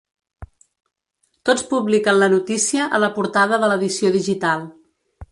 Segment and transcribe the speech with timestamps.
[1.49, 4.65] Tots publiquen la notícia a la portada de l’edició digital.